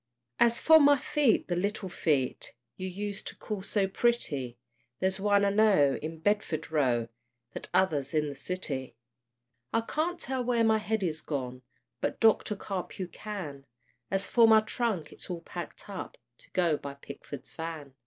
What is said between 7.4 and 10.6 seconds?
The t'other's in the City. I can't tell